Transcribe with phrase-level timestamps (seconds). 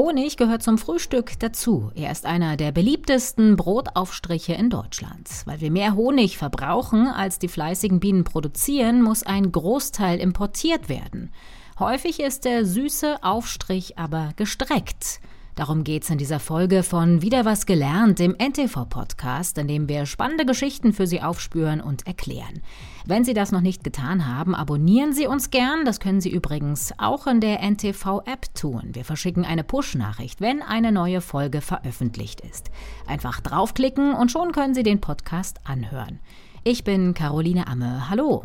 [0.00, 1.90] Honig gehört zum Frühstück dazu.
[1.94, 5.28] Er ist einer der beliebtesten Brotaufstriche in Deutschland.
[5.44, 11.30] Weil wir mehr Honig verbrauchen, als die fleißigen Bienen produzieren, muss ein Großteil importiert werden.
[11.78, 15.20] Häufig ist der süße Aufstrich aber gestreckt.
[15.56, 20.46] Darum geht's in dieser Folge von Wieder was gelernt, dem NTV-Podcast, in dem wir spannende
[20.46, 22.62] Geschichten für Sie aufspüren und erklären.
[23.04, 25.84] Wenn Sie das noch nicht getan haben, abonnieren Sie uns gern.
[25.84, 28.90] Das können Sie übrigens auch in der NTV-App tun.
[28.92, 32.70] Wir verschicken eine Push-Nachricht, wenn eine neue Folge veröffentlicht ist.
[33.06, 36.20] Einfach draufklicken und schon können Sie den Podcast anhören.
[36.62, 38.08] Ich bin Caroline Amme.
[38.10, 38.44] Hallo.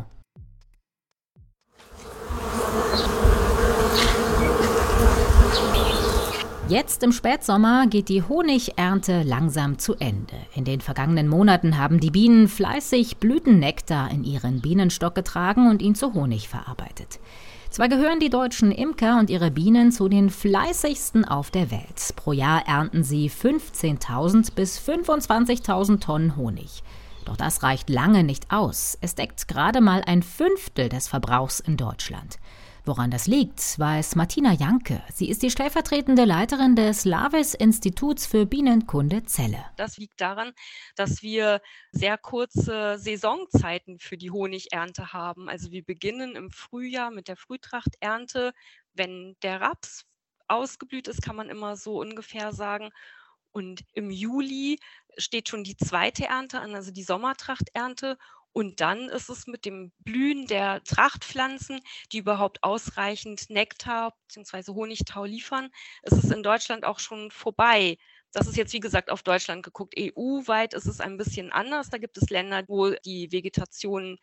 [6.68, 10.34] Jetzt im Spätsommer geht die Honigernte langsam zu Ende.
[10.52, 15.94] In den vergangenen Monaten haben die Bienen fleißig Blütennektar in ihren Bienenstock getragen und ihn
[15.94, 17.20] zu Honig verarbeitet.
[17.70, 22.14] Zwar gehören die deutschen Imker und ihre Bienen zu den fleißigsten auf der Welt.
[22.16, 26.82] Pro Jahr ernten sie 15.000 bis 25.000 Tonnen Honig.
[27.26, 28.98] Doch das reicht lange nicht aus.
[29.00, 32.38] Es deckt gerade mal ein Fünftel des Verbrauchs in Deutschland.
[32.88, 35.02] Woran das liegt, weiß Martina Janke.
[35.12, 39.64] Sie ist die stellvertretende Leiterin des Laves Instituts für Bienenkunde Celle.
[39.76, 40.52] Das liegt daran,
[40.94, 45.48] dass wir sehr kurze Saisonzeiten für die Honigernte haben.
[45.48, 48.52] Also wir beginnen im Frühjahr mit der Frühtrachternte.
[48.94, 50.04] Wenn der Raps
[50.46, 52.90] ausgeblüht ist, kann man immer so ungefähr sagen.
[53.50, 54.78] Und im Juli
[55.18, 58.16] steht schon die zweite Ernte an, also die Sommertrachternte.
[58.56, 61.78] Und dann ist es mit dem Blühen der Trachtpflanzen,
[62.10, 64.72] die überhaupt ausreichend Nektar bzw.
[64.72, 65.68] Honigtau liefern,
[66.04, 67.98] ist es in Deutschland auch schon vorbei.
[68.32, 69.92] Das ist jetzt, wie gesagt, auf Deutschland geguckt.
[69.98, 71.90] EU-weit ist es ein bisschen anders.
[71.90, 74.16] Da gibt es Länder, wo die Vegetation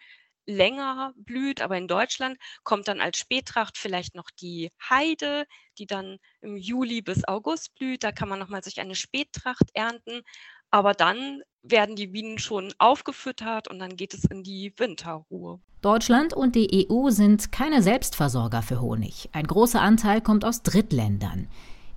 [0.47, 5.45] länger blüht, aber in Deutschland kommt dann als Spätracht vielleicht noch die Heide,
[5.78, 8.03] die dann im Juli bis August blüht.
[8.03, 10.23] Da kann man nochmal sich eine Spättracht ernten.
[10.72, 15.59] Aber dann werden die Bienen schon aufgefüttert und dann geht es in die Winterruhe.
[15.81, 19.29] Deutschland und die EU sind keine Selbstversorger für Honig.
[19.31, 21.47] Ein großer Anteil kommt aus Drittländern.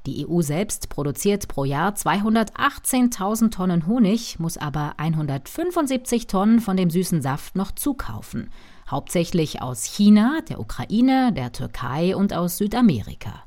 [0.06, 6.90] Die EU selbst produziert pro Jahr 218.000 Tonnen Honig, muss aber 175 Tonnen von dem
[6.90, 8.50] süßen Saft noch zukaufen.
[8.88, 13.42] Hauptsächlich aus China, der Ukraine, der Türkei und aus Südamerika.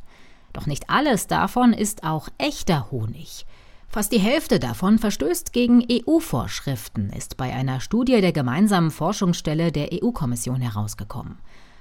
[0.51, 3.45] Doch nicht alles davon ist auch echter Honig.
[3.91, 9.89] Fast die Hälfte davon verstößt gegen EU-Vorschriften, ist bei einer Studie der gemeinsamen Forschungsstelle der
[9.91, 11.39] EU-Kommission herausgekommen.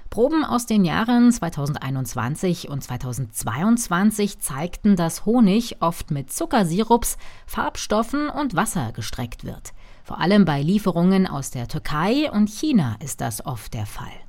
[0.09, 8.55] Proben aus den Jahren 2021 und 2022 zeigten, dass Honig oft mit Zuckersirups, Farbstoffen und
[8.55, 9.73] Wasser gestreckt wird.
[10.03, 14.28] Vor allem bei Lieferungen aus der Türkei und China ist das oft der Fall.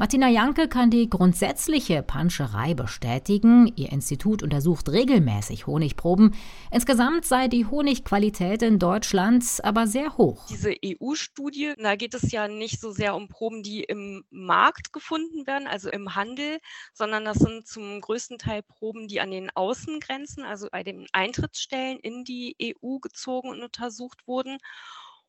[0.00, 3.72] Martina Janke kann die grundsätzliche Panscherei bestätigen.
[3.74, 6.36] Ihr Institut untersucht regelmäßig Honigproben.
[6.70, 10.46] Insgesamt sei die Honigqualität in Deutschland aber sehr hoch.
[10.46, 15.48] Diese EU-Studie, da geht es ja nicht so sehr um Proben, die im Markt gefunden
[15.48, 16.58] werden, also im Handel,
[16.94, 21.98] sondern das sind zum größten Teil Proben, die an den Außengrenzen, also bei den Eintrittsstellen
[21.98, 24.58] in die EU gezogen und untersucht wurden.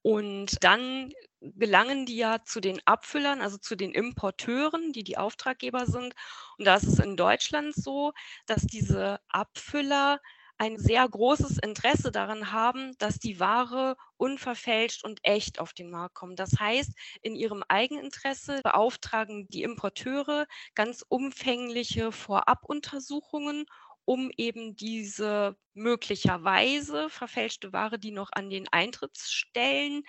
[0.01, 1.11] Und dann
[1.41, 6.13] gelangen die ja zu den Abfüllern, also zu den Importeuren, die die Auftraggeber sind.
[6.57, 8.13] Und da ist es in Deutschland so,
[8.45, 10.19] dass diese Abfüller
[10.57, 16.15] ein sehr großes Interesse daran haben, dass die Ware unverfälscht und echt auf den Markt
[16.15, 16.37] kommt.
[16.39, 23.65] Das heißt, in ihrem Eigeninteresse beauftragen die Importeure ganz umfängliche Vorabuntersuchungen
[24.09, 30.01] um eben diese möglicherweise verfälschte Ware, die noch an den Eintrittsstellen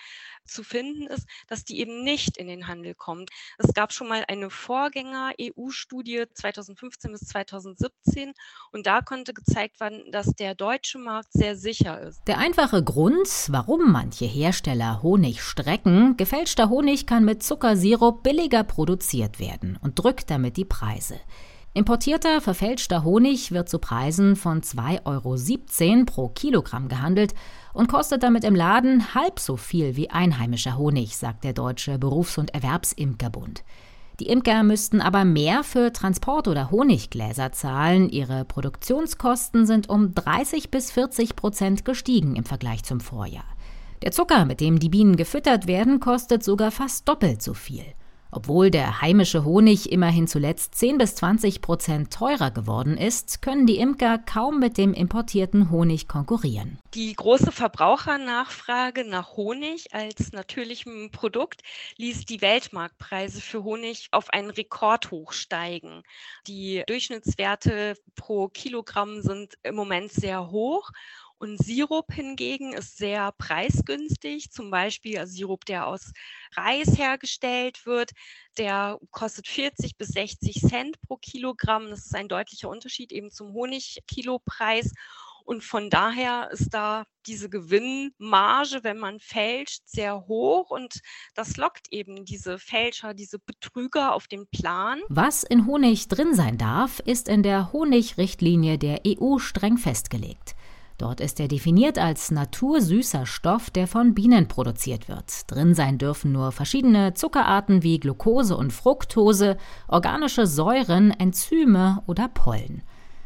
[0.47, 3.28] zu finden ist, dass die eben nicht in den Handel kommt.
[3.59, 8.33] Es gab schon mal eine Vorgänger-EU-Studie 2015 bis 2017
[8.72, 12.22] und da konnte gezeigt werden, dass der deutsche Markt sehr sicher ist.
[12.27, 19.38] Der einfache Grund, warum manche Hersteller Honig strecken, gefälschter Honig kann mit Zuckersirup billiger produziert
[19.38, 21.21] werden und drückt damit die Preise.
[21.72, 27.32] Importierter, verfälschter Honig wird zu Preisen von 2,17 Euro pro Kilogramm gehandelt
[27.72, 32.38] und kostet damit im Laden halb so viel wie einheimischer Honig, sagt der Deutsche Berufs-
[32.38, 33.62] und Erwerbsimkerbund.
[34.19, 38.08] Die Imker müssten aber mehr für Transport- oder Honiggläser zahlen.
[38.11, 43.44] Ihre Produktionskosten sind um 30 bis 40 Prozent gestiegen im Vergleich zum Vorjahr.
[44.02, 47.84] Der Zucker, mit dem die Bienen gefüttert werden, kostet sogar fast doppelt so viel.
[48.32, 53.79] Obwohl der heimische Honig immerhin zuletzt 10 bis 20 Prozent teurer geworden ist, können die
[53.79, 56.79] Imker kaum mit dem importierten Honig konkurrieren.
[56.94, 61.62] Die große Verbrauchernachfrage nach Honig als natürlichem Produkt
[61.97, 66.03] ließ die Weltmarktpreise für Honig auf einen Rekordhoch steigen.
[66.47, 70.91] Die Durchschnittswerte pro Kilogramm sind im Moment sehr hoch
[71.40, 74.50] und Sirup hingegen ist sehr preisgünstig.
[74.50, 76.12] Zum Beispiel also Sirup, der aus
[76.54, 78.10] Reis hergestellt wird,
[78.58, 81.88] der kostet 40 bis 60 Cent pro Kilogramm.
[81.88, 84.92] Das ist ein deutlicher Unterschied eben zum Honigkilopreis.
[85.46, 91.00] Und von daher ist da diese Gewinnmarge, wenn man fälscht, sehr hoch und
[91.34, 95.00] das lockt eben diese Fälscher, diese Betrüger auf den Plan.
[95.08, 100.54] Was in Honig drin sein darf, ist in der Honigrichtlinie der EU streng festgelegt.
[101.00, 105.50] Dort ist er definiert als natursüßer Stoff, der von Bienen produziert wird.
[105.50, 109.56] Drin sein dürfen nur verschiedene Zuckerarten wie Glucose und Fructose,
[109.88, 112.82] organische Säuren, Enzyme oder Pollen.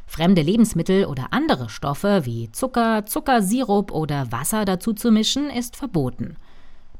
[0.06, 6.36] Fremde Lebensmittel oder andere Stoffe wie Zucker, Zuckersirup oder Wasser dazu zu mischen, ist verboten.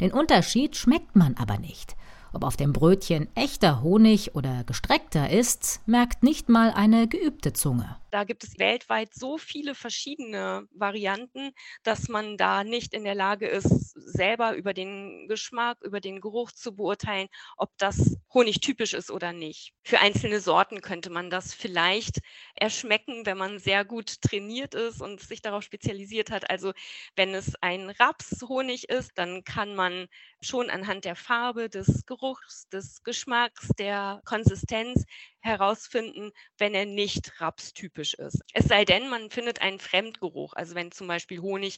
[0.00, 1.94] Den Unterschied schmeckt man aber nicht.
[2.32, 7.94] Ob auf dem Brötchen echter Honig oder gestreckter ist, merkt nicht mal eine geübte Zunge.
[8.14, 11.50] Da gibt es weltweit so viele verschiedene Varianten,
[11.82, 16.52] dass man da nicht in der Lage ist, selber über den Geschmack, über den Geruch
[16.52, 17.26] zu beurteilen,
[17.56, 19.72] ob das Honig typisch ist oder nicht.
[19.82, 22.20] Für einzelne Sorten könnte man das vielleicht
[22.55, 26.49] erschmecken, wenn man sehr gut trainiert ist und sich darauf spezialisiert hat.
[26.50, 26.72] Also
[27.16, 30.06] wenn es ein Rapshonig ist, dann kann man
[30.40, 35.05] schon anhand der Farbe, des Geruchs, des Geschmacks, der Konsistenz
[35.44, 38.43] herausfinden, wenn er nicht rapstypisch ist.
[38.55, 41.76] Es sei denn, man findet einen Fremdgeruch, also wenn zum Beispiel Honig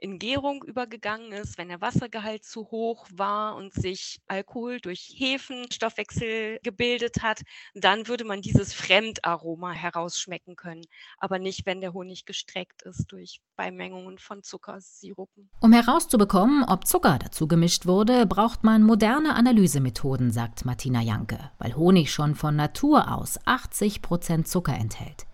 [0.00, 6.58] in Gärung übergegangen ist, wenn der Wassergehalt zu hoch war und sich Alkohol durch Hefenstoffwechsel
[6.64, 7.42] gebildet hat,
[7.74, 10.84] dann würde man dieses Fremdaroma herausschmecken können,
[11.18, 15.50] aber nicht, wenn der Honig gestreckt ist durch Beimengungen von Zuckersirupen.
[15.60, 21.76] Um herauszubekommen, ob Zucker dazu gemischt wurde, braucht man moderne Analysemethoden, sagt Martina Janke, weil
[21.76, 25.26] Honig schon von Natur aus 80 Prozent Zucker enthält.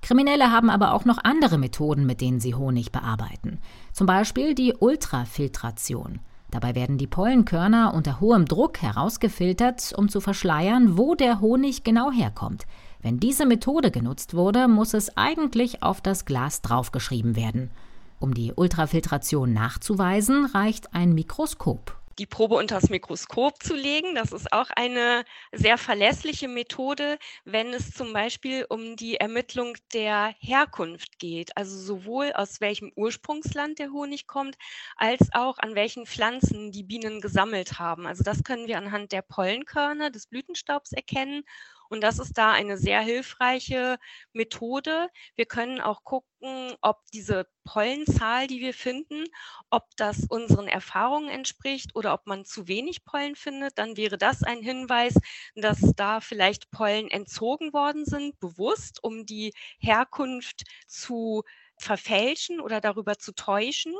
[0.00, 3.58] Kriminelle haben aber auch noch andere Methoden, mit denen sie Honig bearbeiten.
[3.92, 6.20] Zum Beispiel die Ultrafiltration.
[6.50, 12.10] Dabei werden die Pollenkörner unter hohem Druck herausgefiltert, um zu verschleiern, wo der Honig genau
[12.10, 12.66] herkommt.
[13.02, 17.70] Wenn diese Methode genutzt wurde, muss es eigentlich auf das Glas draufgeschrieben werden.
[18.18, 24.14] Um die Ultrafiltration nachzuweisen, reicht ein Mikroskop die Probe unter das Mikroskop zu legen.
[24.14, 30.34] Das ist auch eine sehr verlässliche Methode, wenn es zum Beispiel um die Ermittlung der
[30.38, 31.56] Herkunft geht.
[31.56, 34.56] Also sowohl aus welchem Ursprungsland der Honig kommt,
[34.96, 38.06] als auch an welchen Pflanzen die Bienen gesammelt haben.
[38.06, 41.44] Also das können wir anhand der Pollenkörner des Blütenstaubs erkennen
[41.88, 43.98] und das ist da eine sehr hilfreiche
[44.32, 45.08] Methode.
[45.34, 49.24] Wir können auch gucken, ob diese Pollenzahl, die wir finden,
[49.70, 53.78] ob das unseren Erfahrungen entspricht oder ob man zu wenig Pollen findet.
[53.78, 55.14] Dann wäre das ein Hinweis,
[55.54, 61.42] dass da vielleicht Pollen entzogen worden sind, bewusst, um die Herkunft zu
[61.80, 63.94] verfälschen oder darüber zu täuschen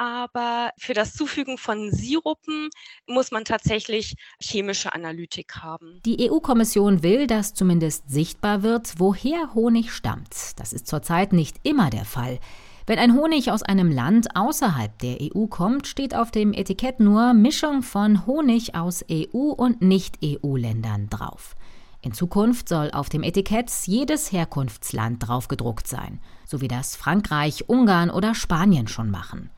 [0.00, 2.70] aber für das Zufügen von Sirupen
[3.06, 6.00] muss man tatsächlich chemische Analytik haben.
[6.06, 10.58] Die EU-Kommission will, dass zumindest sichtbar wird, woher Honig stammt.
[10.58, 12.38] Das ist zurzeit nicht immer der Fall.
[12.86, 17.34] Wenn ein Honig aus einem Land außerhalb der EU kommt, steht auf dem Etikett nur
[17.34, 21.56] Mischung von Honig aus EU und Nicht-EU-Ländern drauf.
[22.00, 28.08] In Zukunft soll auf dem Etikett jedes Herkunftsland draufgedruckt sein, so wie das Frankreich, Ungarn
[28.08, 29.50] oder Spanien schon machen.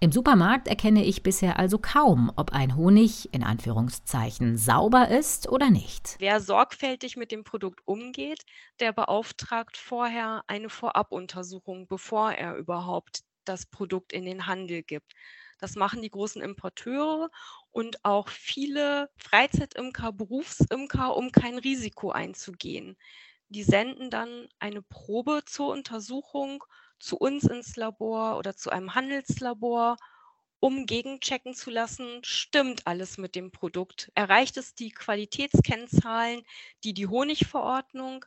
[0.00, 5.70] Im Supermarkt erkenne ich bisher also kaum, ob ein Honig in Anführungszeichen sauber ist oder
[5.70, 6.14] nicht.
[6.20, 8.44] Wer sorgfältig mit dem Produkt umgeht,
[8.78, 15.14] der beauftragt vorher eine Vorabuntersuchung, bevor er überhaupt das Produkt in den Handel gibt.
[15.58, 17.28] Das machen die großen Importeure
[17.72, 22.96] und auch viele Freizeitimker, Berufsimker, um kein Risiko einzugehen.
[23.48, 26.62] Die senden dann eine Probe zur Untersuchung
[27.00, 29.96] zu uns ins Labor oder zu einem Handelslabor,
[30.60, 34.10] um gegenchecken zu lassen, stimmt alles mit dem Produkt?
[34.14, 36.42] Erreicht es die Qualitätskennzahlen,
[36.84, 38.24] die die Honigverordnung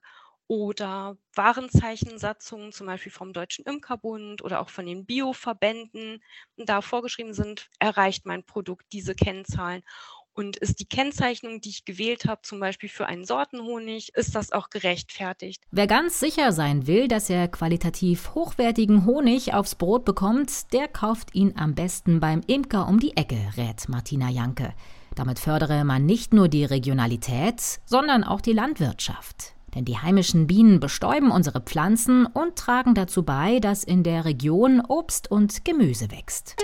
[0.48, 6.22] oder Warenzeichensatzungen, zum Beispiel vom Deutschen Imkerbund oder auch von den Bioverbänden,
[6.58, 9.84] da vorgeschrieben sind, erreicht mein Produkt diese Kennzahlen.
[10.34, 14.54] Und ist die Kennzeichnung, die ich gewählt habe, zum Beispiel für einen Sortenhonig, ist das
[14.54, 15.62] auch gerechtfertigt?
[15.72, 21.36] Wer ganz sicher sein will, dass er qualitativ hochwertigen Honig aufs Brot bekommt, der kauft
[21.36, 24.74] ihn am besten beim Imker um die Ecke, rät Martina Janke.
[25.16, 29.54] Damit fördere man nicht nur die Regionalität, sondern auch die Landwirtschaft.
[29.76, 34.82] Denn die heimischen Bienen bestäuben unsere Pflanzen und tragen dazu bei, dass in der Region
[34.82, 36.56] Obst und Gemüse wächst.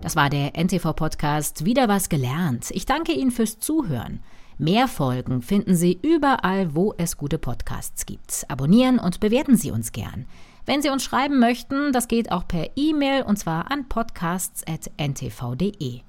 [0.00, 2.70] Das war der NTV-Podcast Wieder was gelernt.
[2.70, 4.20] Ich danke Ihnen fürs Zuhören.
[4.58, 8.44] Mehr Folgen finden Sie überall, wo es gute Podcasts gibt.
[8.48, 10.26] Abonnieren und bewerten Sie uns gern.
[10.66, 16.00] Wenn Sie uns schreiben möchten, das geht auch per E-Mail und zwar an podcasts.ntv.de.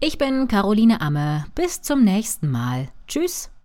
[0.00, 1.46] Ich bin Caroline Amme.
[1.54, 2.88] Bis zum nächsten Mal.
[3.08, 3.50] Tschüss.